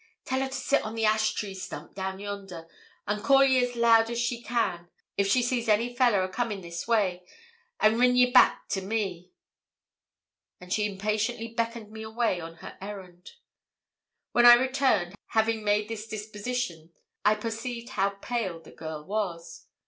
[0.25, 2.67] 'Tell her to sit on the ash tree stump down yonder,
[3.05, 6.61] and call ye as loud as she can if she sees any fellah a comin'
[6.61, 7.23] this way,
[7.79, 9.29] an' rin ye back to me;'
[10.59, 13.33] and she impatiently beckoned me away on her errand.
[14.31, 16.89] When I returned, having made this dispositions,
[17.23, 19.67] I perceived how pale the girl was.